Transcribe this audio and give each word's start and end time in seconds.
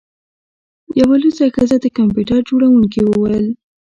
یوه 0.99 1.15
لوڅه 1.21 1.45
ښځه 1.55 1.75
د 1.79 1.85
کمپیوټر 1.97 2.39
جوړونکي 2.49 3.01
وویل 3.05 3.45